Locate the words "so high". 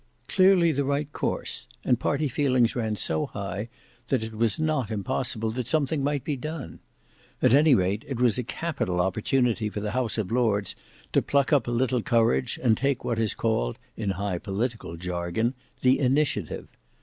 2.95-3.69